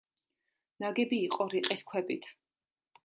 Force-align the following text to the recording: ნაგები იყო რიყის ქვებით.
ნაგები 0.83 1.19
იყო 1.27 1.47
რიყის 1.53 1.85
ქვებით. 1.93 2.29